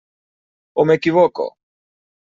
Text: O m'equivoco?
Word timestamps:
O 0.79 0.85
m'equivoco? 0.87 1.45